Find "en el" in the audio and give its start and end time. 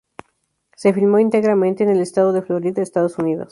1.83-2.01